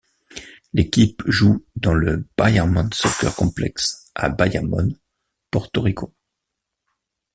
L'équipe 0.73 1.21
joue 1.27 1.63
dans 1.75 1.93
l' 1.93 2.25
Bayamón 2.35 2.89
Soccer 2.91 3.35
Complex 3.35 4.09
à 4.15 4.29
Bayamón, 4.29 4.97
Porto 5.51 5.79
Rico. 5.83 6.11